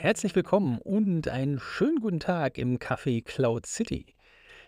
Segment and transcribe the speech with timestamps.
[0.00, 4.14] Herzlich willkommen und einen schönen guten Tag im Café Cloud City.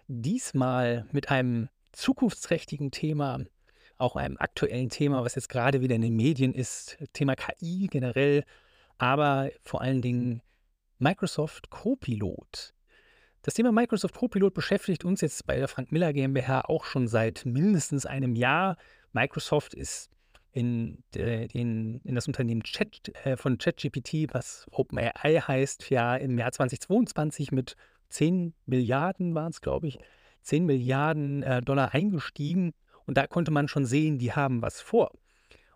[0.07, 3.41] Diesmal mit einem zukunftsträchtigen Thema,
[3.97, 8.45] auch einem aktuellen Thema, was jetzt gerade wieder in den Medien ist, Thema KI generell,
[8.99, 10.43] aber vor allen Dingen
[10.99, 12.75] Microsoft Copilot.
[13.41, 17.47] Das Thema Microsoft Copilot beschäftigt uns jetzt bei der Frank Miller GmbH auch schon seit
[17.47, 18.77] mindestens einem Jahr.
[19.15, 20.11] Microsoft ist
[20.53, 26.53] in, in, in das Unternehmen Chat, äh, von ChatGPT, was OpenAI heißt, ja im Jahr
[26.53, 27.77] 2022 mit
[28.11, 29.99] 10 Milliarden waren es, glaube ich,
[30.43, 32.75] 10 Milliarden äh, Dollar eingestiegen.
[33.07, 35.13] Und da konnte man schon sehen, die haben was vor.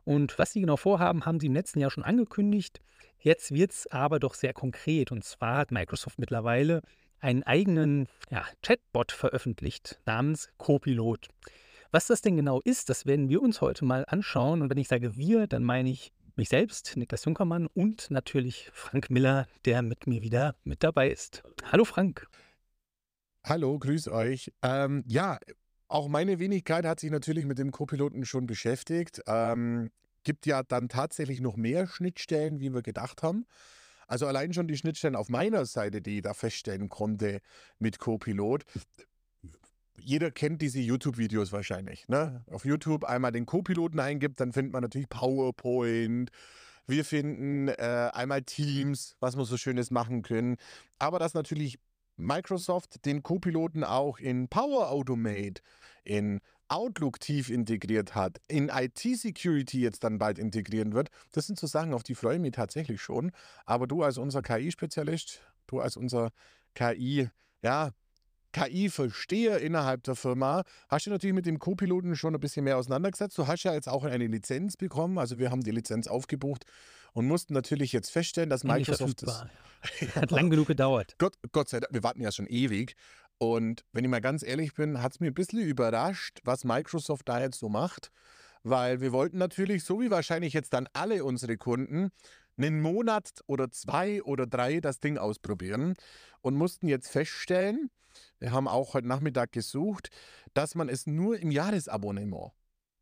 [0.05, 2.81] Und was sie genau vorhaben, haben sie im letzten Jahr schon angekündigt.
[3.19, 5.11] Jetzt wird es aber doch sehr konkret.
[5.11, 6.83] Und zwar hat Microsoft mittlerweile
[7.19, 11.29] einen eigenen ja, Chatbot veröffentlicht namens Copilot.
[11.91, 14.63] Was das denn genau ist, das werden wir uns heute mal anschauen.
[14.63, 19.11] Und wenn ich sage wir, dann meine ich mich selbst, Niklas Junkermann und natürlich Frank
[19.11, 21.43] Miller, der mit mir wieder mit dabei ist.
[21.71, 22.27] Hallo Frank.
[23.45, 24.53] Hallo, grüß euch.
[24.63, 25.39] Ähm, ja,
[25.89, 29.23] auch meine Wenigkeit hat sich natürlich mit dem Co-Piloten schon beschäftigt.
[29.27, 29.91] Ähm,
[30.25, 33.47] gibt ja dann tatsächlich noch mehr Schnittstellen, wie wir gedacht haben.
[34.09, 37.41] Also allein schon die Schnittstellen auf meiner Seite, die ich da feststellen konnte
[37.79, 38.65] mit Copilot.
[40.01, 42.09] Jeder kennt diese YouTube-Videos wahrscheinlich.
[42.09, 42.45] Ne?
[42.51, 46.31] Auf YouTube einmal den Copiloten eingibt, dann findet man natürlich PowerPoint.
[46.87, 50.57] Wir finden äh, einmal Teams, was wir so Schönes machen können.
[50.99, 51.79] Aber dass natürlich
[52.17, 55.63] Microsoft den Copiloten auch in Power Automate,
[56.05, 61.11] in Outlook tief integriert hat, in IT-Security jetzt dann bald integrieren wird.
[61.33, 63.31] Das sind so Sachen, auf die freue ich mich tatsächlich schon.
[63.67, 66.31] Aber du als unser KI-Spezialist, du als unser
[66.75, 67.29] KI,
[67.63, 67.91] ja,
[68.57, 73.37] KI-Versteher innerhalb der Firma, hast du natürlich mit dem Co-Piloten schon ein bisschen mehr auseinandergesetzt.
[73.37, 76.65] Du hast ja jetzt auch eine Lizenz bekommen, also wir haben die Lizenz aufgebucht
[77.13, 79.45] und mussten natürlich jetzt feststellen, dass Microsoft das
[80.15, 81.17] hat lang genug gedauert.
[81.19, 82.97] Gott, Gott sei Dank, wir warten ja schon ewig.
[83.37, 87.29] Und wenn ich mal ganz ehrlich bin, hat es mir ein bisschen überrascht, was Microsoft
[87.29, 88.11] da jetzt so macht.
[88.63, 92.11] Weil wir wollten natürlich, so wie wahrscheinlich jetzt dann alle unsere Kunden,
[92.57, 95.95] einen Monat oder zwei oder drei das Ding ausprobieren
[96.41, 97.91] und mussten jetzt feststellen,
[98.39, 100.11] wir haben auch heute Nachmittag gesucht,
[100.55, 102.53] dass man es nur im Jahresabonnement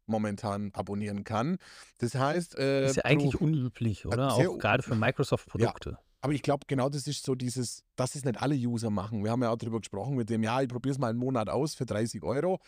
[0.06, 1.59] momentan abonnieren kann.
[1.99, 2.59] Das heißt.
[2.59, 4.34] Äh, ist ja eigentlich unüblich, oder?
[4.34, 5.91] Auch gerade für Microsoft-Produkte.
[5.91, 5.99] Ja.
[6.21, 9.25] Aber ich glaube, genau das ist so dieses, dass es nicht alle User machen.
[9.25, 11.51] Wir haben ja auch darüber gesprochen mit dem, ja, ich probiere es mal einen Monat
[11.51, 12.61] aus für 30 Euro.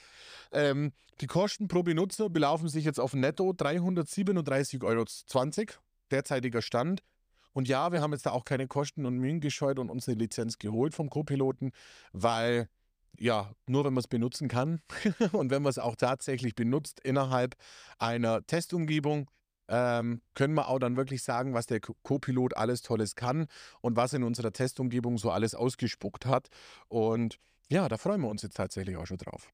[0.53, 5.04] Ähm, die Kosten pro Benutzer belaufen sich jetzt auf netto 337,20 Euro,
[6.10, 7.03] derzeitiger Stand.
[7.56, 10.58] Und ja, wir haben jetzt da auch keine Kosten und Mühen gescheut und unsere Lizenz
[10.58, 11.72] geholt vom Co-Piloten,
[12.12, 12.68] weil
[13.18, 14.82] ja, nur wenn man es benutzen kann
[15.32, 17.56] und wenn man es auch tatsächlich benutzt innerhalb
[17.98, 19.30] einer Testumgebung,
[19.68, 23.46] ähm, können wir auch dann wirklich sagen, was der Co-Pilot alles Tolles kann
[23.80, 26.48] und was in unserer Testumgebung so alles ausgespuckt hat.
[26.88, 27.38] Und
[27.70, 29.50] ja, da freuen wir uns jetzt tatsächlich auch schon drauf.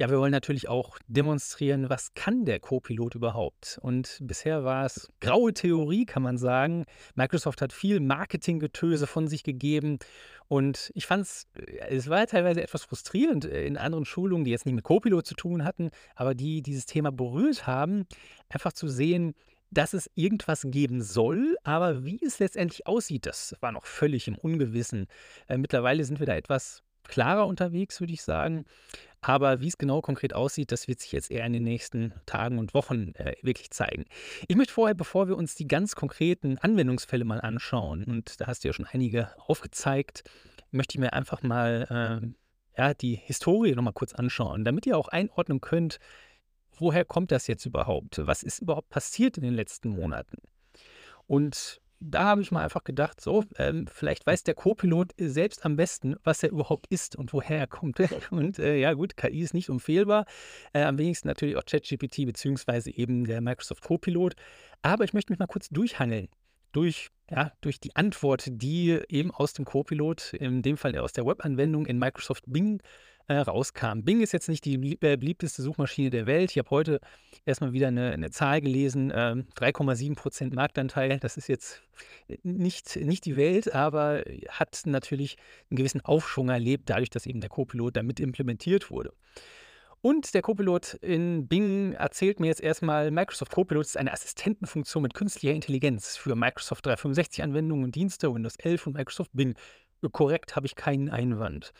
[0.00, 3.78] Ja, wir wollen natürlich auch demonstrieren, was kann der Co-Pilot überhaupt?
[3.82, 6.86] Und bisher war es graue Theorie, kann man sagen.
[7.16, 9.98] Microsoft hat viel Marketinggetöse von sich gegeben
[10.48, 14.52] und ich fand es, äh, es war teilweise etwas frustrierend äh, in anderen Schulungen, die
[14.52, 18.06] jetzt nicht mit Co-Pilot zu tun hatten, aber die dieses Thema berührt haben,
[18.48, 19.34] einfach zu sehen,
[19.70, 24.38] dass es irgendwas geben soll, aber wie es letztendlich aussieht, das war noch völlig im
[24.38, 25.08] Ungewissen.
[25.46, 28.64] Äh, mittlerweile sind wir da etwas klarer unterwegs, würde ich sagen.
[29.20, 32.58] Aber wie es genau konkret aussieht, das wird sich jetzt eher in den nächsten Tagen
[32.58, 34.06] und Wochen äh, wirklich zeigen.
[34.48, 38.64] Ich möchte vorher, bevor wir uns die ganz konkreten Anwendungsfälle mal anschauen, und da hast
[38.64, 40.24] du ja schon einige aufgezeigt,
[40.70, 45.08] möchte ich mir einfach mal äh, ja, die Historie nochmal kurz anschauen, damit ihr auch
[45.08, 45.98] einordnen könnt,
[46.78, 48.26] woher kommt das jetzt überhaupt?
[48.26, 50.38] Was ist überhaupt passiert in den letzten Monaten?
[51.26, 55.76] Und da habe ich mal einfach gedacht, so, ähm, vielleicht weiß der Co-Pilot selbst am
[55.76, 58.00] besten, was er überhaupt ist und woher er kommt.
[58.30, 60.24] Und äh, ja, gut, KI ist nicht unfehlbar.
[60.72, 64.34] Äh, am wenigsten natürlich auch ChatGPT beziehungsweise eben der Microsoft Co-Pilot.
[64.82, 66.28] Aber ich möchte mich mal kurz durchhangeln
[66.72, 71.24] durch, ja, durch die Antwort, die eben aus dem Co-Pilot, in dem Fall aus der
[71.24, 72.82] Webanwendung in Microsoft Bing
[73.28, 74.02] äh, rauskam.
[74.02, 76.50] Bing ist jetzt nicht die äh, beliebteste Suchmaschine der Welt.
[76.50, 77.00] Ich habe heute
[77.46, 81.20] erstmal wieder eine, eine Zahl gelesen, äh, 3,7% Marktanteil.
[81.20, 81.82] Das ist jetzt
[82.42, 85.36] nicht, nicht die Welt, aber hat natürlich
[85.70, 89.12] einen gewissen Aufschwung erlebt, dadurch, dass eben der Copilot damit implementiert wurde.
[90.02, 95.12] Und der Copilot in Bing erzählt mir jetzt erstmal, Microsoft Copilot ist eine Assistentenfunktion mit
[95.12, 99.54] künstlicher Intelligenz für Microsoft 365 Anwendungen und Dienste, Windows 11 und Microsoft Bing.
[100.12, 101.74] Korrekt habe ich keinen Einwand.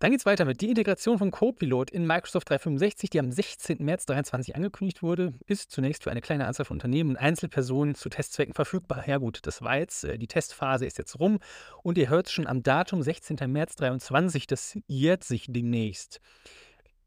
[0.00, 3.84] Dann geht es weiter mit die Integration von Copilot in Microsoft 365, die am 16.
[3.84, 8.08] März 2023 angekündigt wurde, ist zunächst für eine kleine Anzahl von Unternehmen und Einzelpersonen zu
[8.08, 9.06] Testzwecken verfügbar.
[9.06, 11.38] Ja gut, das war jetzt, äh, die Testphase ist jetzt rum
[11.82, 13.36] und ihr hört schon am Datum 16.
[13.46, 16.20] März 2023, das jährt sich demnächst.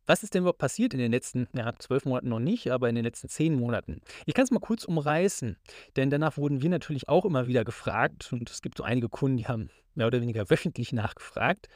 [0.05, 2.95] Was ist denn überhaupt passiert in den letzten ja, zwölf Monaten noch nicht, aber in
[2.95, 4.01] den letzten zehn Monaten?
[4.25, 5.57] Ich kann es mal kurz umreißen,
[5.95, 9.37] denn danach wurden wir natürlich auch immer wieder gefragt und es gibt so einige Kunden,
[9.37, 11.67] die haben mehr oder weniger wöchentlich nachgefragt.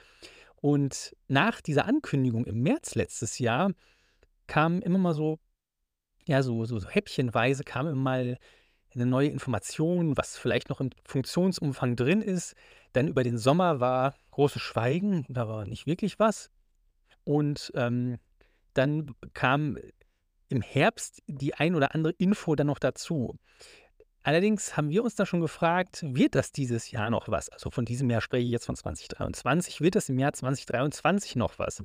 [0.56, 3.71] Und nach dieser Ankündigung im März letztes Jahr
[4.47, 5.39] kam immer mal so,
[6.25, 8.38] ja, so, so, so häppchenweise kam immer mal
[8.94, 12.56] eine neue Information, was vielleicht noch im Funktionsumfang drin ist.
[12.94, 16.50] Dann über den Sommer war großes Schweigen, da war nicht wirklich was.
[17.27, 18.19] Und ähm,
[18.74, 19.77] dann kam
[20.47, 23.35] im Herbst die ein oder andere Info dann noch dazu.
[24.24, 27.50] Allerdings haben wir uns da schon gefragt, wird das dieses Jahr noch was?
[27.50, 31.59] Also von diesem Jahr spreche ich jetzt von 2023, wird das im Jahr 2023 noch
[31.59, 31.83] was?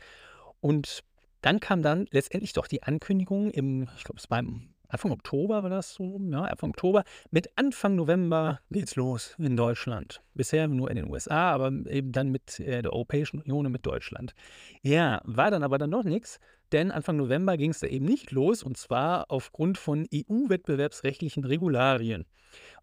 [0.61, 1.01] Und
[1.41, 5.63] dann kam dann letztendlich doch die Ankündigung im, ich glaube, es war im Anfang Oktober
[5.63, 7.05] war das so, ja, Anfang Oktober.
[7.31, 10.23] Mit Anfang November geht's los in Deutschland.
[10.35, 13.87] Bisher nur in den USA, aber eben dann mit äh, der Europäischen Union und mit
[13.87, 14.35] Deutschland.
[14.83, 16.41] Ja, war dann aber dann noch nichts,
[16.73, 22.27] denn Anfang November ging es da eben nicht los und zwar aufgrund von EU-wettbewerbsrechtlichen Regularien.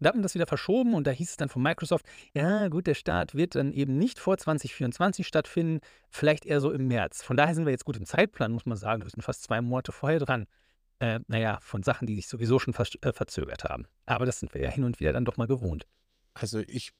[0.00, 2.88] da hat man das wieder verschoben und da hieß es dann von Microsoft, ja gut,
[2.88, 5.78] der Start wird dann eben nicht vor 2024 stattfinden,
[6.08, 7.22] vielleicht eher so im März.
[7.22, 9.04] Von daher sind wir jetzt gut im Zeitplan, muss man sagen.
[9.04, 10.46] Wir sind fast zwei Monate vorher dran.
[11.00, 13.86] Äh, naja, von Sachen, die sich sowieso schon ver äh, verzögert haben.
[14.06, 15.86] Aber das sind wir ja hin und wieder dann doch mal gewohnt.
[16.34, 16.92] Also ich,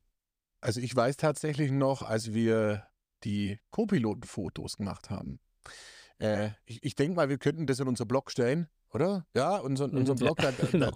[0.60, 2.86] also ich weiß tatsächlich noch, als wir
[3.24, 5.38] die Co-Piloten-Fotos gemacht haben.
[6.18, 9.26] Äh, ich, ich denke mal, wir könnten das in unser Blog stellen, oder?
[9.34, 10.92] Ja, unser, mhm, unser Blog, ja, genau.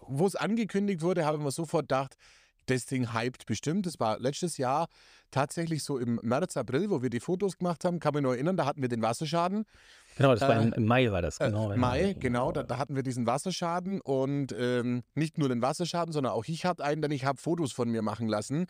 [0.00, 2.16] wo es angekündigt wurde, habe ich mir sofort gedacht,
[2.66, 3.86] das Ding hypt bestimmt.
[3.86, 4.88] Das war letztes Jahr
[5.30, 8.56] tatsächlich so im März, April, wo wir die Fotos gemacht haben, kann mich noch erinnern,
[8.56, 9.64] da hatten wir den Wasserschaden.
[10.20, 11.72] Genau, das war im, äh, im Mai war das, genau.
[11.72, 16.12] Äh, Mai, genau, da, da, hatten wir diesen Wasserschaden und ähm, nicht nur den Wasserschaden,
[16.12, 18.66] sondern auch ich hatte einen, denn ich habe Fotos von mir machen lassen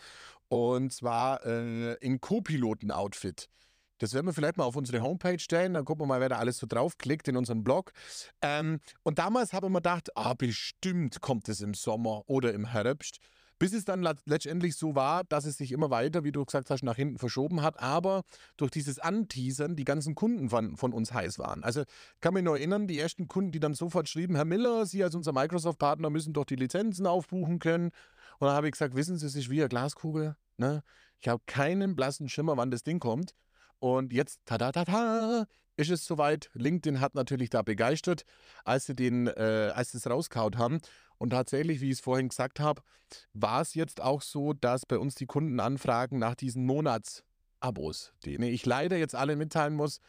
[0.49, 3.49] und zwar äh, in Co-Piloten-Outfit.
[3.99, 6.39] Das werden wir vielleicht mal auf unsere Homepage stellen, dann gucken wir mal, wer da
[6.39, 7.91] alles so draufklickt in unseren Blog.
[8.43, 12.67] Ähm, und damals habe ich mir gedacht, ah, bestimmt kommt es im Sommer oder im
[12.67, 13.19] Herbst.
[13.61, 16.83] Bis es dann letztendlich so war, dass es sich immer weiter, wie du gesagt hast,
[16.83, 18.23] nach hinten verschoben hat, aber
[18.57, 21.63] durch dieses Anteasern die ganzen Kunden von, von uns heiß waren.
[21.63, 21.83] Also
[22.23, 25.15] kann mich noch erinnern, die ersten Kunden, die dann sofort schrieben, Herr Miller, Sie als
[25.15, 27.91] unser Microsoft-Partner müssen doch die Lizenzen aufbuchen können.
[28.39, 30.37] Und dann habe ich gesagt, wissen Sie, es ist wie eine Glaskugel.
[30.57, 30.83] Ne?
[31.19, 33.35] Ich habe keinen blassen Schimmer, wann das Ding kommt.
[33.79, 35.47] Und jetzt, tada, tada,
[35.77, 36.51] ist es soweit.
[36.55, 38.25] LinkedIn hat natürlich da begeistert,
[38.65, 40.81] als sie den, äh, als sie es rauskaut haben.
[41.21, 42.81] Und tatsächlich, wie ich es vorhin gesagt habe,
[43.35, 48.45] war es jetzt auch so, dass bei uns die Kunden anfragen nach diesen Monatsabos, denen
[48.45, 50.01] ich leider jetzt alle mitteilen muss,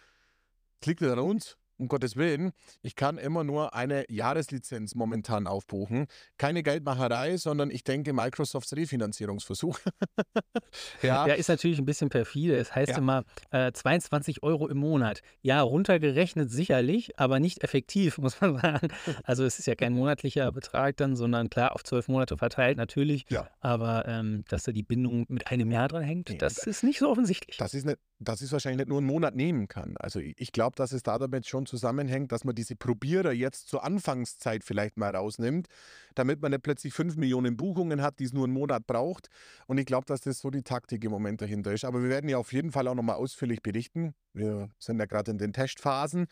[0.80, 2.52] klickt an uns, um Gottes Willen,
[2.84, 6.06] ich kann immer nur eine Jahreslizenz momentan aufbuchen.
[6.38, 9.80] Keine Geldmacherei, sondern ich denke Microsofts Refinanzierungsversuch.
[11.02, 11.28] ja.
[11.28, 12.56] ja, ist natürlich ein bisschen perfide.
[12.56, 12.98] Es heißt ja.
[13.00, 15.22] immer äh, 22 Euro im Monat.
[15.42, 18.88] Ja, runtergerechnet sicherlich, aber nicht effektiv, muss man sagen.
[19.24, 23.26] Also es ist ja kein monatlicher Betrag dann, sondern klar auf zwölf Monate verteilt natürlich.
[23.30, 23.50] Ja.
[23.60, 27.00] Aber ähm, dass da die Bindung mit einem Jahr dran hängt, nee, das ist nicht
[27.00, 27.58] so offensichtlich.
[27.58, 29.96] Das ist, nicht, das ist wahrscheinlich nicht nur einen Monat nehmen kann.
[29.98, 33.84] Also ich glaube, dass es da damit schon zusammenhängt, dass man diese Probierer jetzt zur
[33.84, 35.68] Anfangszeit vielleicht mal rausnimmt,
[36.16, 39.30] damit man nicht plötzlich fünf Millionen Buchungen hat, die es nur einen Monat braucht.
[39.68, 41.86] Und ich glaube, dass das so die Taktik im Moment dahinter ist.
[41.86, 44.14] Aber wir werden ja auf jeden Fall auch nochmal ausführlich berichten.
[44.34, 46.28] Wir sind ja gerade in den Testphasen.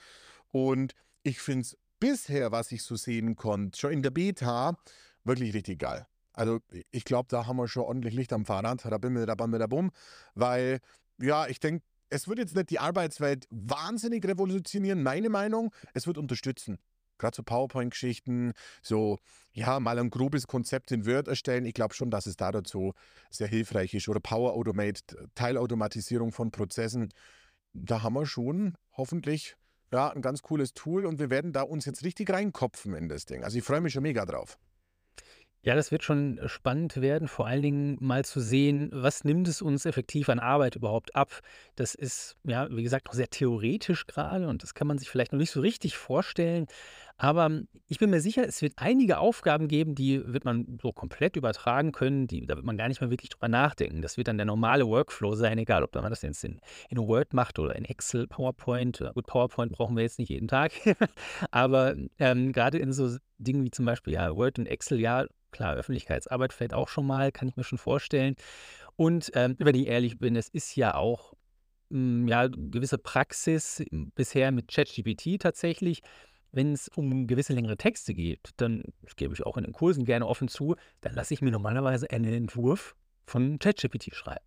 [0.49, 0.93] Und
[1.23, 4.77] ich finde es bisher, was ich so sehen konnte, schon in der Beta,
[5.23, 6.05] wirklich richtig geil.
[6.33, 6.59] Also
[6.91, 9.67] ich glaube, da haben wir schon ordentlich Licht am Fahrrad, da bin wir da, da
[9.67, 9.91] bumm,
[10.35, 10.79] weil
[11.21, 15.73] ja, ich denke, es wird jetzt nicht die Arbeitswelt wahnsinnig revolutionieren, meine Meinung.
[15.93, 16.79] Es wird unterstützen.
[17.17, 19.19] Gerade so PowerPoint-Geschichten, so,
[19.51, 21.65] ja, mal ein grobes Konzept in Word erstellen.
[21.65, 22.93] Ich glaube schon, dass es da dazu
[23.29, 24.07] sehr hilfreich ist.
[24.07, 27.09] Oder Power Automate, Teilautomatisierung von Prozessen.
[27.73, 29.57] Da haben wir schon hoffentlich
[29.91, 33.25] ja, ein ganz cooles Tool und wir werden da uns jetzt richtig reinkopfen in das
[33.25, 33.43] Ding.
[33.43, 34.57] Also ich freue mich schon mega drauf.
[35.61, 39.47] Ja, das wird schon äh, spannend werden, vor allen Dingen mal zu sehen, was nimmt
[39.47, 41.41] es uns effektiv an Arbeit überhaupt ab.
[41.75, 45.33] Das ist, ja, wie gesagt, noch sehr theoretisch gerade und das kann man sich vielleicht
[45.33, 46.67] noch nicht so richtig vorstellen.
[47.19, 50.93] Aber hm, ich bin mir sicher, es wird einige Aufgaben geben, die wird man so
[50.93, 54.01] komplett übertragen können, die, da wird man gar nicht mehr wirklich drüber nachdenken.
[54.01, 56.59] Das wird dann der normale Workflow sein, egal ob man das jetzt in,
[56.89, 59.03] in Word macht oder in Excel, PowerPoint.
[59.13, 60.71] Gut, PowerPoint brauchen wir jetzt nicht jeden Tag.
[61.51, 65.73] Aber ähm, gerade in so Dingen wie zum Beispiel ja, Word und Excel, ja, Klar,
[65.73, 68.35] Öffentlichkeitsarbeit fällt auch schon mal, kann ich mir schon vorstellen.
[68.97, 71.33] Und ähm, wenn ich ehrlich bin, es ist ja auch
[71.91, 73.83] hm, ja, gewisse Praxis
[74.13, 76.01] bisher mit ChatGPT tatsächlich.
[76.51, 78.83] Wenn es um gewisse längere Texte geht, dann,
[79.15, 82.33] gebe ich auch in den Kursen gerne offen zu, dann lasse ich mir normalerweise einen
[82.33, 84.45] Entwurf von ChatGPT schreiben.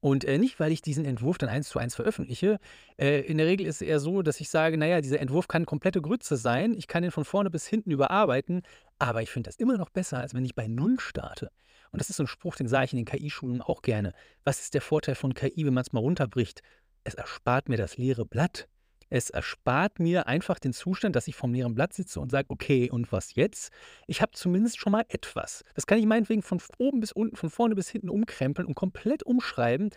[0.00, 2.58] Und äh, nicht, weil ich diesen Entwurf dann eins zu eins veröffentliche.
[2.98, 5.66] Äh, in der Regel ist es eher so, dass ich sage, naja, dieser Entwurf kann
[5.66, 6.74] komplette Grütze sein.
[6.74, 8.62] Ich kann ihn von vorne bis hinten überarbeiten,
[8.98, 11.50] aber ich finde das immer noch besser, als wenn ich bei Null starte.
[11.92, 14.14] Und das ist so ein Spruch, den sage ich in den KI-Schulen auch gerne.
[14.44, 16.62] Was ist der Vorteil von KI, wenn man es mal runterbricht?
[17.04, 18.68] Es erspart mir das leere Blatt.
[19.10, 22.88] Es erspart mir einfach den Zustand, dass ich vom leeren Blatt sitze und sage, okay,
[22.90, 23.72] und was jetzt?
[24.06, 25.64] Ich habe zumindest schon mal etwas.
[25.74, 29.24] Das kann ich meinetwegen von oben bis unten, von vorne bis hinten umkrempeln und komplett
[29.24, 29.90] umschreiben.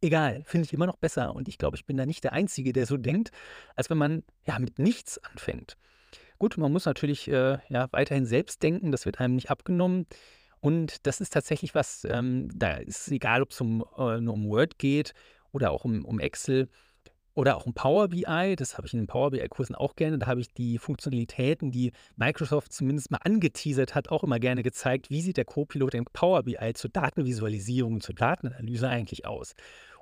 [0.00, 1.34] Egal, finde ich immer noch besser.
[1.34, 3.32] Und ich glaube, ich bin da nicht der Einzige, der so denkt,
[3.74, 5.76] als wenn man ja mit nichts anfängt.
[6.38, 10.06] Gut, man muss natürlich äh, ja, weiterhin selbst denken, das wird einem nicht abgenommen.
[10.60, 14.34] Und das ist tatsächlich was, ähm, da ist es egal, ob es um, äh, nur
[14.34, 15.12] um Word geht
[15.52, 16.68] oder auch um, um Excel.
[17.34, 20.18] Oder auch ein Power BI, das habe ich in den Power BI-Kursen auch gerne.
[20.18, 25.10] Da habe ich die Funktionalitäten, die Microsoft zumindest mal angeteasert hat, auch immer gerne gezeigt.
[25.10, 29.54] Wie sieht der Copilot im Power BI zur Datenvisualisierung, zur Datenanalyse eigentlich aus?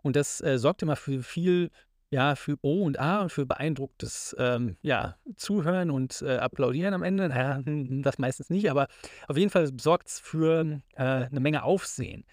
[0.03, 1.71] Und das äh, sorgt immer für viel,
[2.11, 7.03] ja, für O und A und für beeindrucktes ähm, ja, Zuhören und äh, Applaudieren am
[7.03, 7.29] Ende.
[7.29, 8.89] Naja, das meistens nicht, aber
[9.27, 12.25] auf jeden Fall sorgt es für äh, eine Menge Aufsehen.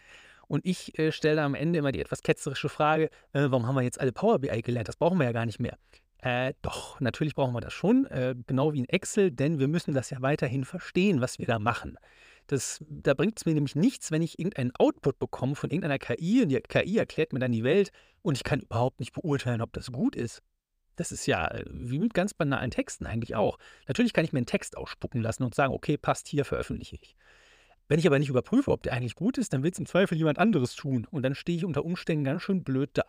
[0.47, 3.81] Und ich äh, stelle am Ende immer die etwas ketzerische Frage, äh, warum haben wir
[3.81, 4.87] jetzt alle Power BI gelernt?
[4.87, 5.77] Das brauchen wir ja gar nicht mehr.
[6.25, 9.93] Äh, doch, natürlich brauchen wir das schon, äh, genau wie in Excel, denn wir müssen
[9.93, 11.97] das ja weiterhin verstehen, was wir da machen.
[12.47, 16.41] Das, da bringt es mir nämlich nichts, wenn ich irgendeinen Output bekomme von irgendeiner KI
[16.41, 17.91] und die KI erklärt mir dann die Welt
[18.23, 20.41] und ich kann überhaupt nicht beurteilen, ob das gut ist.
[20.95, 23.59] Das ist ja äh, wie mit ganz banalen Texten eigentlich auch.
[23.87, 27.15] Natürlich kann ich mir einen Text ausspucken lassen und sagen, okay, passt hier, veröffentliche ich.
[27.87, 30.17] Wenn ich aber nicht überprüfe, ob der eigentlich gut ist, dann will es im Zweifel
[30.17, 31.07] jemand anderes tun.
[31.11, 33.05] Und dann stehe ich unter Umständen ganz schön blöd da.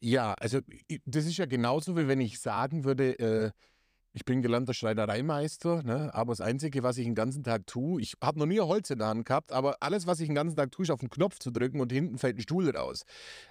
[0.00, 0.60] Ja, also
[1.06, 3.50] das ist ja genauso, wie wenn ich sagen würde, äh,
[4.12, 6.14] ich bin gelernter Schreinereimeister, ne?
[6.14, 8.98] aber das Einzige, was ich den ganzen Tag tue, ich habe noch nie Holz in
[8.98, 11.38] der Hand gehabt, aber alles, was ich den ganzen Tag tue, ist auf den Knopf
[11.38, 13.04] zu drücken und hinten fällt ein Stuhl raus.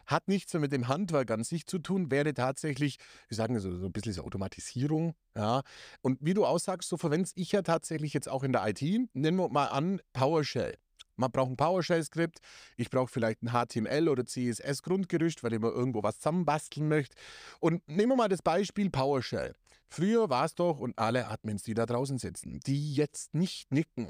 [0.05, 2.97] Hat nichts mit dem Handwerk an sich zu tun, wäre tatsächlich,
[3.27, 5.13] wir sagen so, so ein bisschen so Automatisierung.
[5.35, 5.61] Ja?
[6.01, 8.81] Und wie du aussagst, so verwende ich ja tatsächlich jetzt auch in der IT.
[9.13, 10.77] Nennen wir mal an PowerShell.
[11.17, 12.39] Man braucht ein PowerShell-Skript.
[12.77, 17.15] Ich brauche vielleicht ein HTML oder CSS-Grundgerüst, weil ich mal irgendwo was zusammenbasteln möchte.
[17.59, 19.53] Und nehmen wir mal das Beispiel PowerShell.
[19.89, 24.09] Früher war es doch, und alle Admins, die da draußen sitzen, die jetzt nicht nicken,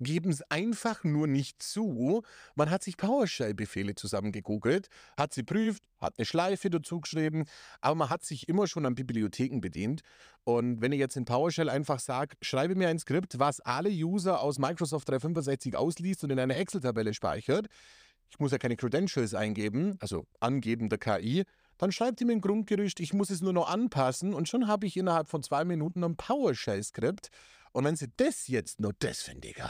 [0.00, 2.22] geben es einfach nur nicht zu.
[2.54, 7.44] Man hat sich PowerShell-Befehle zusammengegoogelt, hat sie prüft, hat eine Schleife dazu geschrieben,
[7.80, 10.02] aber man hat sich immer schon an Bibliotheken bedient.
[10.44, 14.40] Und wenn ich jetzt in PowerShell einfach sage, schreibe mir ein Skript, was alle User
[14.40, 17.68] aus Microsoft 365 ausliest und in einer Excel-Tabelle speichert,
[18.30, 21.44] ich muss ja keine Credentials eingeben, also angeben der KI,
[21.78, 24.86] dann schreibt ihr mir ein Grundgerüst, ich muss es nur noch anpassen und schon habe
[24.86, 27.30] ich innerhalb von zwei Minuten ein PowerShell-Skript.
[27.74, 29.68] Und wenn sie das jetzt noch, das finde ich geil.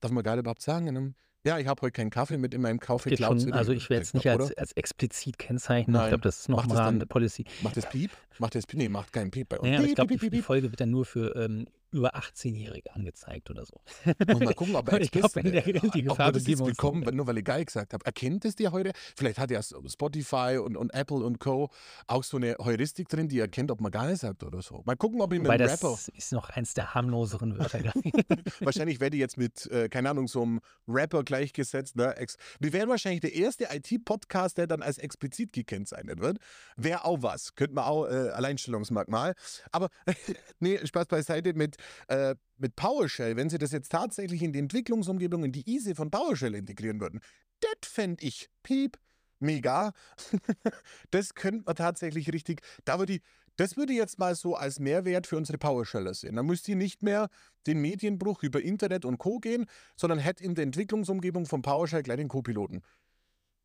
[0.00, 1.14] Darf man gerade überhaupt sagen?
[1.44, 4.14] Ja, ich habe heute keinen Kaffee mit in meinem Kaffee schon, Also ich werde es
[4.14, 5.94] nicht als, als, explizit kennzeichnen.
[5.94, 6.04] Nein.
[6.04, 7.44] Ich glaube, das ist noch im Rahmen der Policy.
[7.62, 8.10] Macht das Piep?
[8.38, 8.78] Macht das Piep?
[8.78, 9.68] Nee, macht keinen Piep bei uns.
[9.68, 13.64] Ja, ich glaube, die, die Folge wird dann nur für ähm, über 18-Jährige angezeigt oder
[13.64, 13.80] so.
[14.26, 17.26] Muss mal gucken, ob er ich glaub, wenn der, die Gefahr das ist gekommen, nur
[17.26, 18.04] weil ich geil gesagt habe.
[18.04, 18.92] Erkennt es dir heute?
[19.16, 21.70] Vielleicht hat ja Spotify und, und Apple und Co.
[22.06, 24.82] auch so eine Heuristik drin, die erkennt, ob man geil sagt oder so.
[24.84, 25.90] Mal gucken, ob ich mit einem Rapper...
[25.90, 27.92] das ist noch eins der harmloseren Wörter.
[28.60, 31.96] wahrscheinlich werde ich jetzt mit, äh, keine Ahnung, so einem Rapper gleichgesetzt.
[31.96, 32.14] Ne?
[32.58, 36.38] Wir wären wahrscheinlich der erste IT-Podcast, der dann als explizit gekennzeichnet wird.
[36.76, 37.54] Wäre auch was.
[37.54, 39.34] Könnte man auch äh, Alleinstellungsmerkmal.
[39.70, 39.88] Aber
[40.60, 41.76] nee, Spaß beiseite mit
[42.08, 46.10] äh, mit PowerShell, wenn sie das jetzt tatsächlich in die Entwicklungsumgebung, in die ISE von
[46.10, 47.20] PowerShell integrieren würden,
[47.60, 48.98] das fände ich piep,
[49.38, 49.92] mega.
[51.10, 53.22] das könnte man tatsächlich richtig, da würde ich,
[53.56, 56.36] das würde ich jetzt mal so als Mehrwert für unsere PowerSheller sehen.
[56.36, 57.28] Da müsst ihr nicht mehr
[57.66, 59.38] den Medienbruch über Internet und Co.
[59.38, 62.82] gehen, sondern hätte in der Entwicklungsumgebung von PowerShell gleich den Co-Piloten.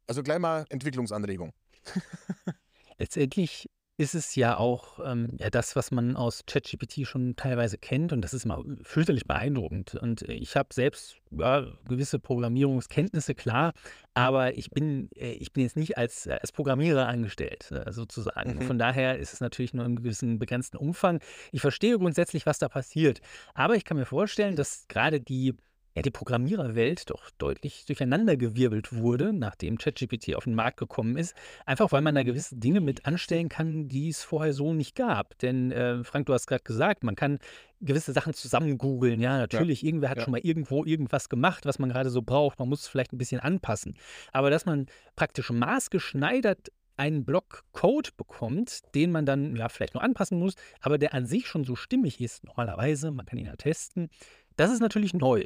[0.08, 1.54] Also gleich mal Entwicklungsanregung.
[2.98, 8.14] Letztendlich ist es ja auch ähm, ja, das, was man aus ChatGPT schon teilweise kennt
[8.14, 9.96] und das ist mal fürchterlich beeindruckend.
[9.96, 13.74] Und ich habe selbst ja, gewisse Programmierungskenntnisse, klar,
[14.14, 18.56] aber ich bin, äh, ich bin jetzt nicht als, als Programmierer angestellt, äh, sozusagen.
[18.58, 18.62] Mhm.
[18.62, 21.20] Von daher ist es natürlich nur im gewissen begrenzten Umfang.
[21.52, 23.22] Ich verstehe grundsätzlich, was da passiert,
[23.56, 25.56] aber ich kann mir vorstellen, dass gerade die
[25.98, 31.36] ja, die Programmiererwelt doch deutlich durcheinandergewirbelt wurde, nachdem ChatGPT auf den Markt gekommen ist.
[31.66, 35.40] Einfach weil man da gewisse Dinge mit anstellen kann, die es vorher so nicht gab.
[35.40, 37.40] Denn, äh, Frank, du hast gerade gesagt, man kann
[37.82, 39.20] gewisse Sachen zusammen googeln.
[39.20, 39.88] Ja, natürlich, ja.
[39.88, 40.24] irgendwer hat ja.
[40.24, 42.60] schon mal irgendwo irgendwas gemacht, was man gerade so braucht.
[42.60, 43.96] Man muss es vielleicht ein bisschen anpassen.
[44.32, 44.86] Aber dass man
[45.16, 51.00] praktisch maßgeschneidert einen Block Code bekommt, den man dann ja vielleicht nur anpassen muss, aber
[51.00, 54.10] der an sich schon so stimmig ist, normalerweise, man kann ihn ja testen.
[54.58, 55.46] Das ist natürlich neu.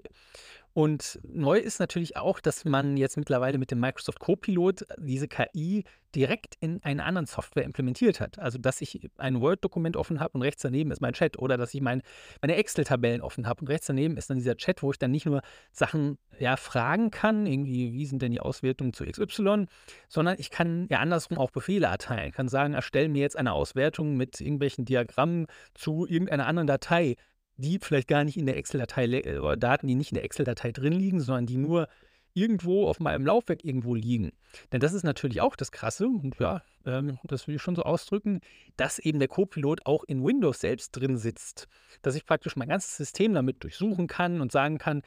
[0.73, 5.83] Und neu ist natürlich auch, dass man jetzt mittlerweile mit dem Microsoft Copilot diese KI
[6.15, 8.39] direkt in einer anderen Software implementiert hat.
[8.39, 11.73] Also, dass ich ein Word-Dokument offen habe und rechts daneben ist mein Chat oder dass
[11.73, 12.01] ich mein,
[12.41, 15.25] meine Excel-Tabellen offen habe und rechts daneben ist dann dieser Chat, wo ich dann nicht
[15.25, 15.41] nur
[15.71, 19.65] Sachen ja, fragen kann, irgendwie, wie sind denn die Auswertungen zu XY,
[20.07, 22.29] sondern ich kann ja andersrum auch Befehle erteilen.
[22.29, 27.15] Ich kann sagen, erstelle mir jetzt eine Auswertung mit irgendwelchen Diagrammen zu irgendeiner anderen Datei
[27.61, 30.71] die vielleicht gar nicht in der Excel-Datei äh, oder Daten, die nicht in der Excel-Datei
[30.71, 31.87] drin liegen, sondern die nur
[32.33, 34.31] irgendwo auf meinem Laufwerk irgendwo liegen.
[34.71, 37.83] Denn das ist natürlich auch das Krasse, und ja, ähm, das will ich schon so
[37.83, 38.41] ausdrücken,
[38.77, 41.67] dass eben der Copilot auch in Windows selbst drin sitzt.
[42.01, 45.01] Dass ich praktisch mein ganzes System damit durchsuchen kann und sagen kann,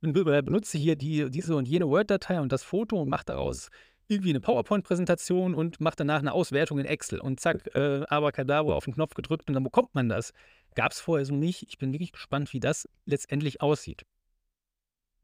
[0.00, 3.70] benutze hier die, diese und jene Word-Datei und das Foto und mache daraus
[4.10, 8.84] irgendwie eine PowerPoint-Präsentation und mache danach eine Auswertung in Excel und zack, äh, Abracadabra auf
[8.84, 10.32] den Knopf gedrückt und dann bekommt man das.
[10.74, 11.64] Gab es vorher so nicht.
[11.68, 14.04] Ich bin wirklich gespannt, wie das letztendlich aussieht.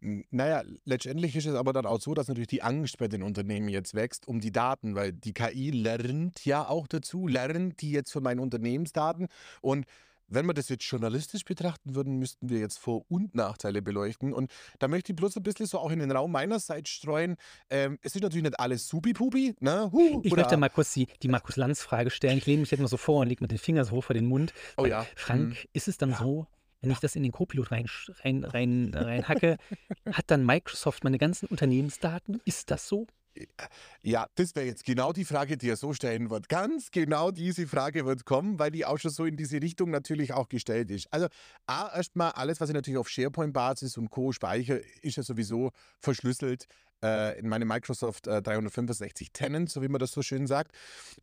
[0.00, 3.68] Naja, letztendlich ist es aber dann auch so, dass natürlich die Angst bei den Unternehmen
[3.68, 8.12] jetzt wächst um die Daten, weil die KI lernt ja auch dazu, lernt die jetzt
[8.12, 9.28] von meinen Unternehmensdaten
[9.62, 9.86] und
[10.28, 14.32] wenn wir das jetzt journalistisch betrachten würden, müssten wir jetzt Vor- und Nachteile beleuchten.
[14.32, 17.36] Und da möchte ich bloß ein bisschen so auch in den Raum meinerseits streuen.
[17.70, 19.56] Ähm, es ist natürlich nicht alles supi-pupi.
[19.60, 19.90] Ne?
[19.92, 22.38] Huh, ich möchte mal kurz die, die Markus-Lanz-Frage stellen.
[22.38, 24.14] Ich lehne mich jetzt mal so vor und lege mit den Fingern so hoch vor
[24.14, 24.52] den Mund.
[24.76, 25.06] Oh ja.
[25.14, 25.68] Frank, mhm.
[25.72, 26.18] ist es dann ja.
[26.18, 26.46] so,
[26.80, 27.86] wenn ich das in den Copilot rein,
[28.22, 29.56] rein, rein, rein hacke,
[30.12, 32.40] hat dann Microsoft meine ganzen Unternehmensdaten?
[32.44, 33.06] Ist das so?
[34.02, 36.48] Ja, das wäre jetzt genau die Frage, die er so stellen wird.
[36.48, 40.32] Ganz genau diese Frage wird kommen, weil die auch schon so in diese Richtung natürlich
[40.32, 41.12] auch gestellt ist.
[41.12, 41.26] Also,
[41.66, 44.32] A, erstmal alles, was ich natürlich auf SharePoint-Basis und Co.
[44.32, 46.66] speichere, ist ja sowieso verschlüsselt
[47.02, 50.72] äh, in meine Microsoft äh, 365 Tenants, so wie man das so schön sagt.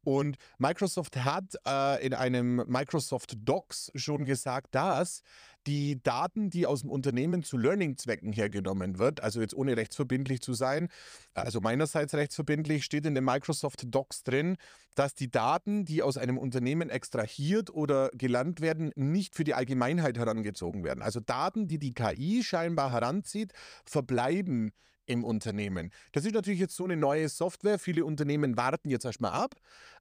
[0.03, 5.21] Und Microsoft hat äh, in einem Microsoft Docs schon gesagt, dass
[5.67, 10.53] die Daten, die aus dem Unternehmen zu Learning-Zwecken hergenommen wird, also jetzt ohne rechtsverbindlich zu
[10.53, 10.89] sein,
[11.33, 14.57] also meinerseits rechtsverbindlich, steht in den Microsoft Docs drin,
[14.95, 20.17] dass die Daten, die aus einem Unternehmen extrahiert oder gelernt werden, nicht für die Allgemeinheit
[20.17, 21.01] herangezogen werden.
[21.01, 23.53] Also Daten, die die KI scheinbar heranzieht,
[23.85, 24.71] verbleiben
[25.05, 25.91] im Unternehmen.
[26.11, 27.79] Das ist natürlich jetzt so eine neue Software.
[27.79, 29.55] Viele Unternehmen warten jetzt erstmal ab.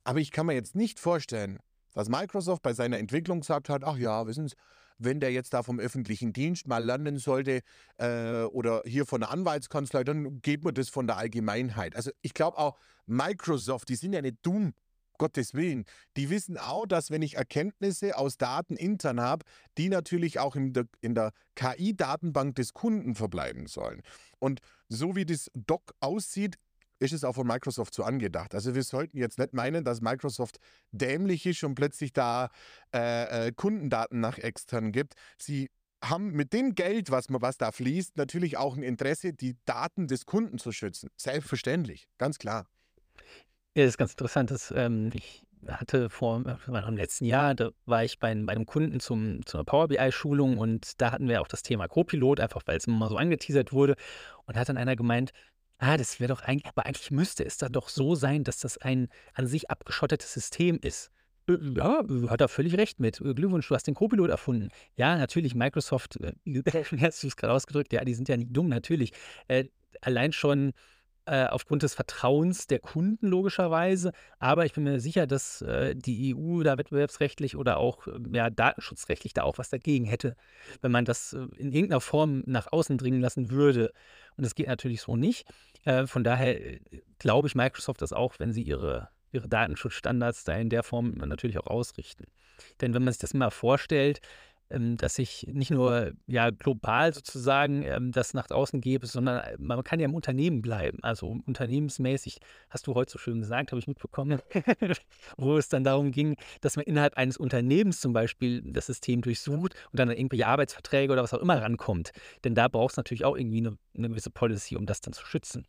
[0.04, 1.58] Aber ich kann mir jetzt nicht vorstellen,
[1.94, 4.56] dass Microsoft bei seiner Entwicklung gesagt hat, ach ja, wissen Sie,
[4.98, 7.62] wenn der jetzt da vom öffentlichen Dienst mal lernen sollte
[7.98, 11.96] äh, oder hier von der Anwaltskanzlei, dann geht man das von der Allgemeinheit.
[11.96, 14.74] Also ich glaube auch, Microsoft, die sind ja nicht dumm.
[15.18, 15.84] Gottes Willen.
[16.16, 19.44] Die wissen auch, dass wenn ich Erkenntnisse aus Daten intern habe,
[19.78, 24.02] die natürlich auch in der, in der KI-Datenbank des Kunden verbleiben sollen.
[24.40, 26.56] Und so wie das Doc aussieht,
[27.02, 28.54] ist es auch von Microsoft so angedacht.
[28.54, 30.58] Also wir sollten jetzt nicht meinen, dass Microsoft
[30.92, 32.50] dämlich ist und plötzlich da
[32.94, 35.14] äh, äh, Kundendaten nach extern gibt.
[35.38, 35.70] Sie
[36.02, 40.26] haben mit dem Geld, was, was da fließt, natürlich auch ein Interesse, die Daten des
[40.26, 41.10] Kunden zu schützen.
[41.16, 42.66] Selbstverständlich, ganz klar.
[43.74, 44.50] Ja, das ist ganz interessant.
[44.50, 48.66] Das, ähm, ich hatte vor äh, im letzten Jahr, da war ich bei, bei einem
[48.66, 52.62] Kunden zum, zu einer Power BI-Schulung und da hatten wir auch das Thema Copilot, einfach
[52.66, 53.94] weil es immer so angeteasert wurde.
[54.44, 55.32] Und hat dann einer gemeint,
[55.82, 58.78] ah, das wäre doch eigentlich, aber eigentlich müsste es da doch so sein, dass das
[58.78, 61.10] ein an sich abgeschottetes System ist.
[61.48, 63.20] Äh, ja, hat er völlig recht mit.
[63.20, 64.68] Äh, Glückwunsch, du hast den Copilot erfunden.
[64.94, 66.34] Ja, natürlich, Microsoft, äh,
[67.00, 69.12] hast du es gerade ausgedrückt, ja, die sind ja nicht dumm, natürlich.
[69.48, 69.64] Äh,
[70.00, 70.72] allein schon
[71.26, 74.12] äh, aufgrund des Vertrauens der Kunden logischerweise.
[74.38, 78.50] Aber ich bin mir sicher, dass äh, die EU da wettbewerbsrechtlich oder auch äh, ja,
[78.50, 80.36] datenschutzrechtlich da auch was dagegen hätte,
[80.80, 83.92] wenn man das äh, in irgendeiner Form nach außen dringen lassen würde.
[84.36, 85.46] Und das geht natürlich so nicht.
[85.84, 86.58] Äh, von daher
[87.18, 91.58] glaube ich Microsoft das auch, wenn sie ihre, ihre Datenschutzstandards da in der Form natürlich
[91.58, 92.24] auch ausrichten.
[92.80, 94.30] Denn wenn man sich das mal vorstellt, ähm,
[94.96, 99.82] dass ich nicht nur ja global sozusagen ähm, das nach außen gebe, sondern äh, man
[99.84, 100.98] kann ja im Unternehmen bleiben.
[101.02, 102.38] Also unternehmensmäßig,
[102.70, 104.40] hast du heute so schön gesagt, habe ich mitbekommen,
[105.36, 109.74] wo es dann darum ging, dass man innerhalb eines Unternehmens zum Beispiel das System durchsucht
[109.90, 112.12] und dann an irgendwelche Arbeitsverträge oder was auch immer rankommt.
[112.44, 115.26] Denn da braucht es natürlich auch irgendwie eine, eine gewisse Policy, um das dann zu
[115.26, 115.66] schützen.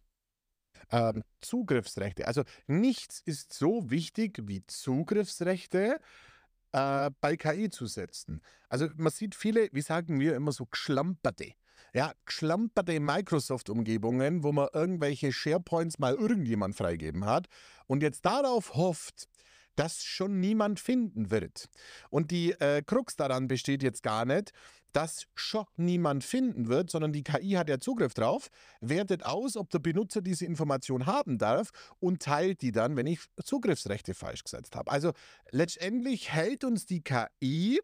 [0.91, 2.27] Ähm, Zugriffsrechte.
[2.27, 5.99] Also nichts ist so wichtig wie Zugriffsrechte
[6.73, 8.41] äh, bei KI zu setzen.
[8.67, 11.53] Also man sieht viele, wie sagen wir immer so, geschlamperte.
[11.93, 17.47] Ja, geschlamperte Microsoft-Umgebungen, wo man irgendwelche SharePoints mal irgendjemand freigeben hat
[17.85, 19.29] und jetzt darauf hofft,
[19.75, 21.69] das schon niemand finden wird.
[22.09, 24.53] Und die äh, Krux daran besteht jetzt gar nicht,
[24.93, 29.69] dass schon niemand finden wird, sondern die KI hat ja Zugriff drauf, wertet aus, ob
[29.71, 34.75] der Benutzer diese Information haben darf und teilt die dann, wenn ich Zugriffsrechte falsch gesetzt
[34.75, 34.91] habe.
[34.91, 35.11] Also
[35.49, 37.81] letztendlich hält uns die KI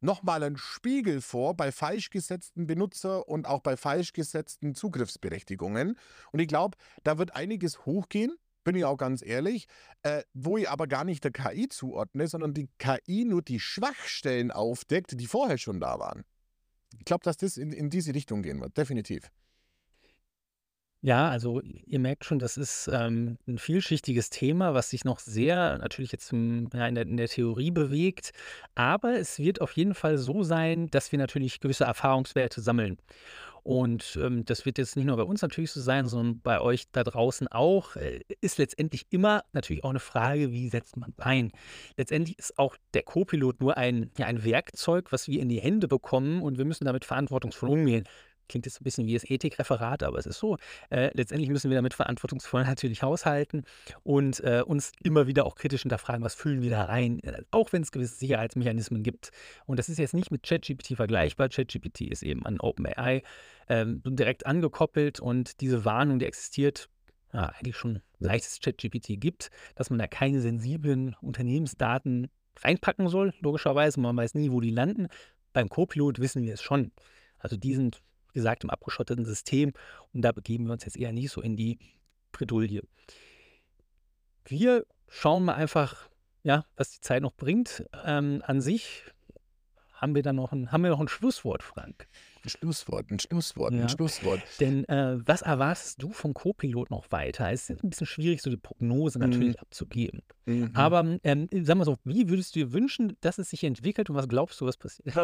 [0.00, 5.96] nochmal einen Spiegel vor bei falsch gesetzten Benutzer und auch bei falsch gesetzten Zugriffsberechtigungen.
[6.32, 9.66] Und ich glaube, da wird einiges hochgehen bin ich auch ganz ehrlich,
[10.02, 14.50] äh, wo ich aber gar nicht der KI zuordne, sondern die KI nur die Schwachstellen
[14.50, 16.24] aufdeckt, die vorher schon da waren.
[16.98, 19.30] Ich glaube, dass das in, in diese Richtung gehen wird, definitiv.
[21.04, 25.78] Ja, also ihr merkt schon, das ist ähm, ein vielschichtiges Thema, was sich noch sehr
[25.78, 28.30] natürlich jetzt im, ja, in, der, in der Theorie bewegt.
[28.76, 32.98] Aber es wird auf jeden Fall so sein, dass wir natürlich gewisse Erfahrungswerte sammeln.
[33.64, 36.90] Und ähm, das wird jetzt nicht nur bei uns natürlich so sein, sondern bei euch
[36.92, 37.96] da draußen auch.
[37.96, 41.50] Äh, ist letztendlich immer natürlich auch eine Frage, wie setzt man ein?
[41.96, 45.88] Letztendlich ist auch der Co-Pilot nur ein, ja, ein Werkzeug, was wir in die Hände
[45.88, 48.04] bekommen und wir müssen damit verantwortungsvoll umgehen.
[48.48, 50.56] Klingt jetzt ein bisschen wie das Ethikreferat, aber es ist so.
[50.90, 53.64] Äh, letztendlich müssen wir damit verantwortungsvoll natürlich haushalten
[54.02, 57.72] und äh, uns immer wieder auch kritisch hinterfragen, was füllen wir da rein, äh, auch
[57.72, 59.30] wenn es gewisse Sicherheitsmechanismen gibt.
[59.66, 61.48] Und das ist jetzt nicht mit ChatGPT vergleichbar.
[61.48, 63.22] ChatGPT ist eben an OpenAI
[63.68, 66.88] ähm, direkt angekoppelt und diese Warnung, die existiert,
[67.32, 72.28] ja, eigentlich schon seit es ChatGPT gibt, dass man da keine sensiblen Unternehmensdaten
[72.60, 74.00] reinpacken soll, logischerweise.
[74.00, 75.08] Man weiß nie, wo die landen.
[75.52, 76.92] Beim Copilot wissen wir es schon.
[77.38, 78.02] Also die sind
[78.32, 79.72] gesagt, im abgeschotteten System.
[80.12, 81.78] Und da begeben wir uns jetzt eher nicht so in die
[82.32, 82.82] Bredouille.
[84.44, 86.08] Wir schauen mal einfach,
[86.42, 87.84] ja, was die Zeit noch bringt.
[88.04, 89.04] Ähm, an sich
[89.94, 92.08] haben wir dann noch ein, haben wir noch ein Schlusswort, Frank.
[92.44, 93.82] Ein Schlusswort, ein Schlusswort, ja.
[93.82, 94.40] ein Schlusswort.
[94.58, 97.50] Denn äh, was erwartest du vom Co-Pilot noch weiter?
[97.52, 99.60] Es ist ein bisschen schwierig, so die Prognose natürlich mhm.
[99.60, 100.22] abzugeben.
[100.46, 100.70] Mhm.
[100.74, 104.16] Aber ähm, sag mal so, wie würdest du dir wünschen, dass es sich entwickelt und
[104.16, 105.16] was glaubst du, was passiert?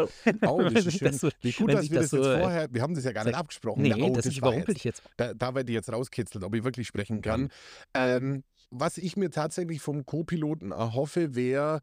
[0.47, 1.13] Oh, das ist schön.
[1.13, 3.25] So, Wie gut, dass wir das, das so, jetzt vorher, wir haben das ja gar
[3.25, 3.83] nicht sag, abgesprochen.
[3.83, 5.03] Nee, oh, das, das überrumpel ich jetzt.
[5.17, 7.43] Da, da werde ich jetzt rauskitzeln, ob ich wirklich sprechen kann.
[7.43, 7.49] Mhm.
[7.95, 11.81] Ähm, was ich mir tatsächlich vom Co-Piloten erhoffe, wäre,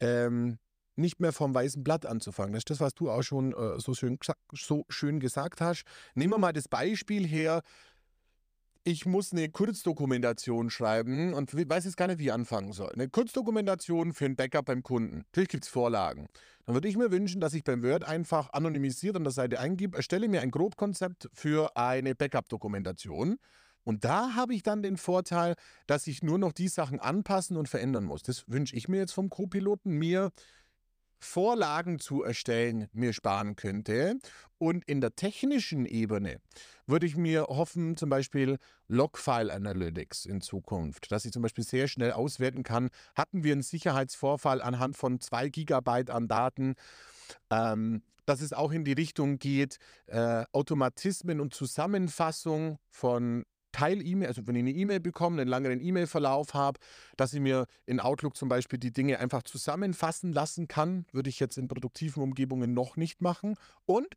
[0.00, 0.58] ähm,
[0.98, 2.52] nicht mehr vom weißen Blatt anzufangen.
[2.52, 4.18] Das ist das, was du auch schon äh, so, schön,
[4.52, 5.84] so schön gesagt hast.
[6.14, 7.62] Nehmen wir mal das Beispiel her.
[8.84, 12.90] Ich muss eine Kurzdokumentation schreiben und weiß jetzt gar nicht, wie ich anfangen soll.
[12.92, 15.24] Eine Kurzdokumentation für ein Backup beim Kunden.
[15.26, 16.28] Natürlich gibt es Vorlagen.
[16.64, 19.96] Dann würde ich mir wünschen, dass ich beim Word einfach anonymisiert an der Seite eingebe,
[19.96, 23.38] erstelle mir ein Grobkonzept für eine Backup-Dokumentation.
[23.84, 25.54] Und da habe ich dann den Vorteil,
[25.86, 28.22] dass ich nur noch die Sachen anpassen und verändern muss.
[28.22, 30.30] Das wünsche ich mir jetzt vom Co-Piloten, mir
[31.18, 34.18] Vorlagen zu erstellen mir sparen könnte.
[34.58, 36.40] Und in der technischen Ebene
[36.86, 41.86] würde ich mir hoffen, zum Beispiel Logfile Analytics in Zukunft, dass ich zum Beispiel sehr
[41.86, 46.74] schnell auswerten kann, hatten wir einen Sicherheitsvorfall anhand von zwei Gigabyte an Daten.
[47.50, 53.44] Ähm, dass es auch in die Richtung geht, äh, Automatismen und Zusammenfassung von
[53.78, 56.80] Teil-E-Mail, also wenn ich eine E-Mail bekomme, einen langeren E-Mail-Verlauf habe,
[57.16, 61.38] dass ich mir in Outlook zum Beispiel die Dinge einfach zusammenfassen lassen kann, würde ich
[61.38, 63.54] jetzt in produktiven Umgebungen noch nicht machen.
[63.86, 64.08] Und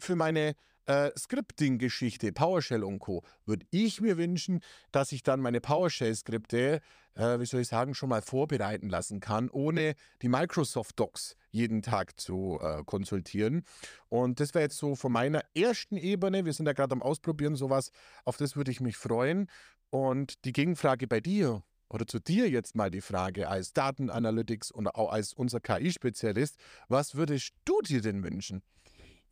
[0.00, 0.54] für meine
[0.88, 6.80] äh, Scripting-Geschichte, PowerShell und Co., würde ich mir wünschen, dass ich dann meine PowerShell-Skripte,
[7.14, 11.82] äh, wie soll ich sagen, schon mal vorbereiten lassen kann, ohne die Microsoft Docs jeden
[11.82, 13.64] Tag zu äh, konsultieren.
[14.08, 17.54] Und das wäre jetzt so von meiner ersten Ebene, wir sind ja gerade am Ausprobieren,
[17.54, 17.90] sowas,
[18.24, 19.50] auf das würde ich mich freuen.
[19.90, 24.88] Und die Gegenfrage bei dir, oder zu dir jetzt mal die Frage als Datenanalytics und
[24.88, 26.56] auch als unser KI-Spezialist,
[26.88, 28.62] was würdest du dir denn wünschen?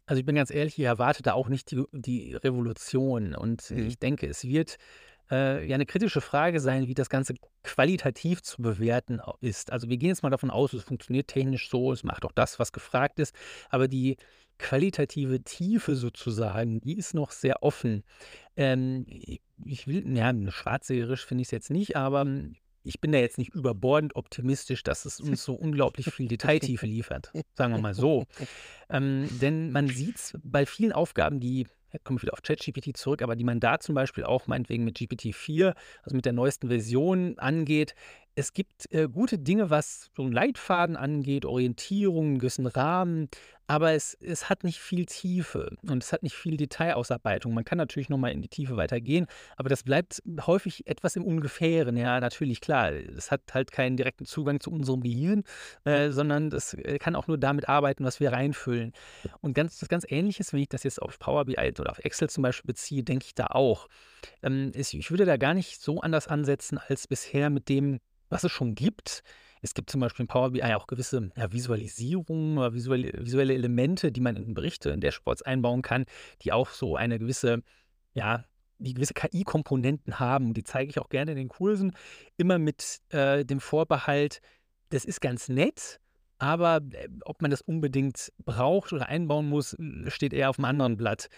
[0.07, 3.35] Also ich bin ganz ehrlich, ich erwarte da auch nicht die, die Revolution.
[3.35, 3.87] Und mhm.
[3.87, 4.79] ich denke, es wird
[5.31, 9.73] äh, ja eine kritische Frage sein, wie das Ganze qualitativ zu bewerten ist.
[9.73, 12.59] Also wir gehen jetzt mal davon aus, es funktioniert technisch so, es macht auch das,
[12.59, 13.35] was gefragt ist,
[13.69, 14.17] aber die
[14.59, 18.05] qualitative Tiefe sozusagen, die ist noch sehr offen.
[18.57, 19.05] Ähm,
[19.65, 22.25] ich will, ja, schwarzseherisch finde ich es jetzt nicht, aber
[22.87, 27.33] ich bin da jetzt nicht überbordend optimistisch, dass es uns so unglaublich viel Detailtiefe liefert.
[27.55, 28.25] Sagen wir mal so.
[28.89, 32.97] Ähm, denn man sieht es bei vielen Aufgaben, die, jetzt komme ich wieder auf ChatGPT
[32.97, 36.69] zurück, aber die man da zum Beispiel auch meinetwegen mit GPT-4, also mit der neuesten
[36.69, 37.95] Version angeht,
[38.39, 43.29] es gibt äh, gute Dinge, was so einen Leitfaden angeht, Orientierung, einen gewissen Rahmen,
[43.67, 47.53] aber es, es hat nicht viel Tiefe und es hat nicht viel Detailausarbeitung.
[47.53, 49.27] Man kann natürlich nochmal in die Tiefe weitergehen,
[49.57, 51.97] aber das bleibt häufig etwas im Ungefähren.
[51.97, 55.43] Ja, natürlich, klar, es hat halt keinen direkten Zugang zu unserem Gehirn,
[55.85, 58.93] äh, sondern das äh, kann auch nur damit arbeiten, was wir reinfüllen.
[59.41, 62.31] Und ganz, was ganz Ähnliches, wenn ich das jetzt auf Power BI oder auf Excel
[62.31, 63.89] zum Beispiel beziehe, denke ich da auch.
[64.43, 68.53] Ähm, ich würde da gar nicht so anders ansetzen als bisher mit dem, was es
[68.53, 69.23] schon gibt.
[69.63, 74.13] Es gibt zum Beispiel in Power BI auch gewisse ja, Visualisierungen oder visuelle, visuelle Elemente,
[74.13, 76.05] die man in Berichte, in Dashboards einbauen kann,
[76.43, 77.63] die auch so eine gewisse,
[78.15, 78.45] ja,
[78.79, 80.55] die gewisse KI-Komponenten haben.
[80.55, 81.97] Die zeige ich auch gerne in den Kursen,
[82.37, 84.41] immer mit äh, dem Vorbehalt,
[84.91, 86.01] das ist ganz nett,
[86.39, 89.77] aber äh, ob man das unbedingt braucht oder einbauen muss,
[90.09, 91.29] steht eher auf einem anderen Blatt.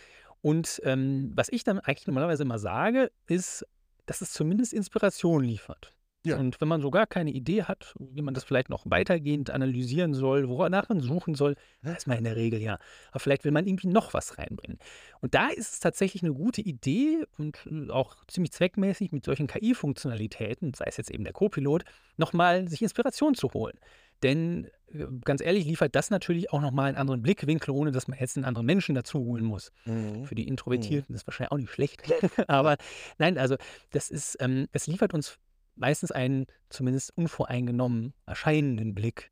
[0.40, 3.64] Und ähm, was ich dann eigentlich normalerweise immer sage, ist,
[4.06, 5.94] dass es zumindest Inspiration liefert.
[6.24, 6.36] Ja.
[6.36, 10.14] Und wenn man so gar keine Idee hat, wie man das vielleicht noch weitergehend analysieren
[10.14, 12.78] soll, wonach man suchen soll, weiß man in der Regel ja.
[13.10, 14.78] Aber vielleicht will man irgendwie noch was reinbringen.
[15.20, 19.46] Und da ist es tatsächlich eine gute Idee und äh, auch ziemlich zweckmäßig mit solchen
[19.46, 21.84] KI-Funktionalitäten, sei es jetzt eben der Copilot,
[22.16, 23.78] nochmal sich Inspiration zu holen.
[24.22, 28.18] Denn äh, ganz ehrlich liefert das natürlich auch nochmal einen anderen Blickwinkel, ohne dass man
[28.18, 29.70] jetzt einen anderen Menschen dazu holen muss.
[29.84, 30.24] Mhm.
[30.26, 30.48] Für die Mhm.
[30.48, 32.02] Introvertierten ist wahrscheinlich auch nicht schlecht.
[32.48, 32.76] Aber
[33.18, 33.56] nein, also
[33.92, 35.38] das ist, ähm, es liefert uns
[35.78, 39.30] meistens einen zumindest unvoreingenommen erscheinenden Blick,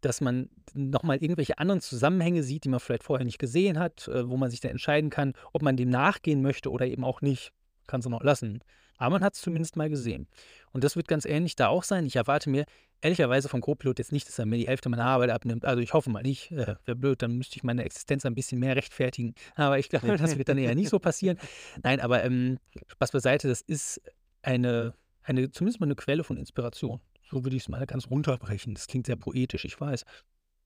[0.00, 4.28] dass man nochmal irgendwelche anderen Zusammenhänge sieht, die man vielleicht vorher nicht gesehen hat, äh,
[4.28, 7.52] wo man sich dann entscheiden kann, ob man dem nachgehen möchte oder eben auch nicht.
[7.86, 8.60] Kann es noch lassen.
[8.98, 10.28] Aber man hat es zumindest mal gesehen.
[10.72, 12.06] Und das wird ganz ähnlich da auch sein.
[12.06, 12.64] Ich erwarte mir
[13.00, 15.64] ehrlicherweise vom Co-Pilot jetzt nicht, dass er mir die Hälfte meiner Arbeit abnimmt.
[15.64, 16.52] Also ich hoffe mal nicht.
[16.52, 19.34] Äh, Wäre blöd, dann müsste ich meine Existenz ein bisschen mehr rechtfertigen.
[19.56, 21.38] Aber ich glaube, das wird dann eher nicht so passieren.
[21.82, 24.00] Nein, aber ähm, Spaß beiseite, das ist
[24.42, 27.00] eine, eine, zumindest mal eine Quelle von Inspiration.
[27.30, 28.74] So würde ich es mal ganz runterbrechen.
[28.74, 30.04] Das klingt sehr poetisch, ich weiß.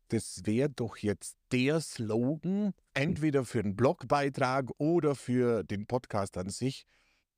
[0.08, 6.48] Das wäre doch jetzt der Slogan, entweder für einen Blogbeitrag oder für den Podcast an
[6.48, 6.86] sich.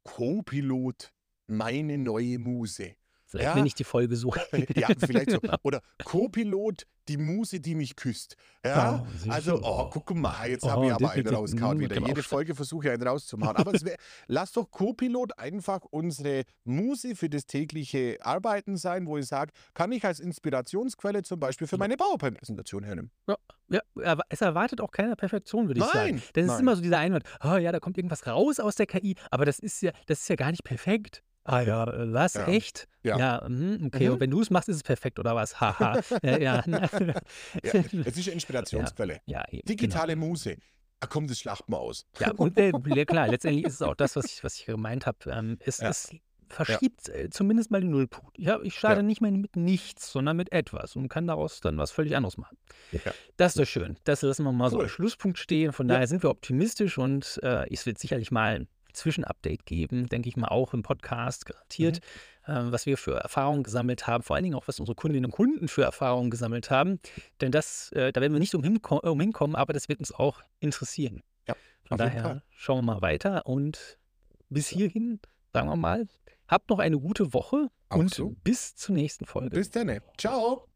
[0.02, 1.12] Co-Pilot,
[1.46, 2.94] meine neue Muse.
[3.28, 3.54] Vielleicht Ja.
[3.54, 4.32] nenne ich die Folge so.
[4.74, 5.38] Ja, vielleicht so.
[5.62, 8.36] Oder Co-Pilot, die Muse, die mich küsst.
[8.64, 11.98] Ja, Oh, also, oh, guck mal, jetzt Oh, habe ich aber das einen rausgehauen wieder.
[12.06, 13.56] Jede Folge versuche ich einen rauszumachen.
[13.56, 13.96] Aber wär,
[14.28, 19.92] lass doch Co-Pilot einfach unsere Muse für das tägliche Arbeiten sein, wo ich sage, kann
[19.92, 23.10] ich als Inspirationsquelle zum Beispiel für meine PowerPoint-Präsentation hernehmen.
[23.68, 26.16] Ja, aber es erwartet auch keiner Perfektion, würde ich sagen.
[26.16, 26.60] Nein, Denn es ist nein.
[26.62, 29.58] immer so dieser Einwand, oh ja, da kommt irgendwas raus aus der KI, aber das
[29.58, 31.22] ist ja, das ist ja gar nicht perfekt.
[31.50, 32.34] Ah ja, äh, was?
[32.34, 32.46] Ja.
[32.46, 32.86] Echt?
[33.02, 33.42] Ja.
[33.48, 34.06] mhm, okay.
[34.08, 34.12] Mhm.
[34.14, 35.58] Und wenn du es machst, ist es perfekt, oder was?
[35.60, 35.98] Haha.
[36.22, 36.62] ja, ja.
[36.66, 36.82] Ja,
[37.62, 39.20] es ist eine Inspirationsquelle.
[39.26, 40.56] ja, Digitale Muse.
[41.00, 42.04] Da kommt das Schlachten mal aus.
[42.18, 42.30] Genau.
[42.30, 45.06] Ja, und äh, ja, klar, letztendlich ist es auch das, was ich, was ich gemeint
[45.06, 45.18] habe.
[45.30, 45.88] Ähm, es, Ja.
[45.88, 46.10] es
[46.50, 48.36] verschiebt äh, zumindest mal den Nullpunkt.
[48.38, 49.02] Ja, ich starte Ja.
[49.02, 52.58] nicht mehr mit nichts, sondern mit etwas und kann daraus dann was völlig anderes machen.
[52.92, 53.12] Ja.
[53.36, 53.96] Das ist doch schön.
[54.04, 54.82] Das lassen wir mal so Cool.
[54.84, 55.72] als Schlusspunkt stehen.
[55.72, 55.94] Von Ja.
[55.94, 60.36] daher sind wir optimistisch und äh, es wird sicherlich mal ein Zwischenupdate geben, denke ich
[60.36, 62.00] mal auch im Podcast garantiert,
[62.46, 62.52] Mhm.
[62.52, 65.30] äh, was wir für Erfahrungen gesammelt haben, vor allen Dingen auch, was unsere Kundinnen und
[65.32, 66.98] Kunden für Erfahrungen gesammelt haben.
[67.40, 70.42] Denn das, äh, da werden wir nicht umhin, umhin kommen, aber das wird uns auch
[70.60, 71.22] interessieren.
[71.46, 73.98] Ja, Von daher schauen wir mal weiter und
[74.48, 75.20] bis hierhin,
[75.52, 76.08] sagen wir mal,
[76.46, 78.34] habt noch eine gute Woche Auch und so.
[78.44, 79.50] bis zur nächsten Folge.
[79.56, 80.00] Bis dann.
[80.16, 80.66] Ciao.